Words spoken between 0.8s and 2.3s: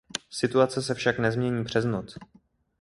se však nezmění přes noc.